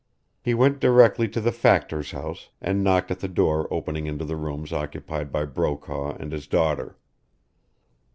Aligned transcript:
He 0.41 0.55
went 0.55 0.79
directly 0.79 1.27
to 1.27 1.39
the 1.39 1.51
factor's 1.51 2.09
house, 2.09 2.49
and 2.59 2.83
knocked 2.83 3.11
at 3.11 3.19
the 3.19 3.27
door 3.27 3.71
opening 3.71 4.07
into 4.07 4.25
the 4.25 4.35
rooms 4.35 4.73
occupied 4.73 5.31
by 5.31 5.45
Brokaw 5.45 6.17
and 6.17 6.31
his 6.31 6.47
daughter. 6.47 6.97